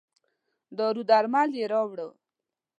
دارو 0.77 1.01
درمل 1.09 1.49
یې 1.59 1.65
راووړل. 1.71 2.11